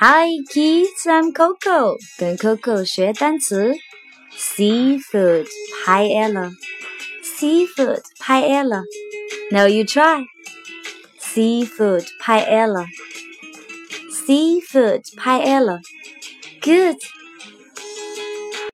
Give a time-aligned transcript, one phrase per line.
[0.00, 3.74] Hi kids, I'm Coco，跟 Coco 学单词。
[4.36, 5.46] Seafood
[5.86, 6.50] paella,
[7.22, 8.82] seafood paella.
[9.50, 10.24] Now you try.
[11.18, 12.86] Seafood paella,
[14.10, 15.78] seafood paella.
[16.60, 16.96] Good.